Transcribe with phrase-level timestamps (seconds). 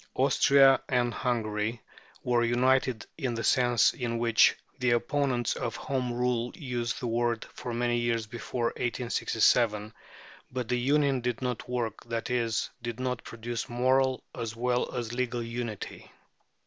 [0.15, 1.79] Austria and Hungary
[2.23, 7.45] were united in the sense in which the opponents of Home Rule use the word
[7.53, 9.93] for many years before 1867,
[10.51, 15.13] but the union did not work, that is, did not produce moral as well as
[15.13, 16.11] legal unity.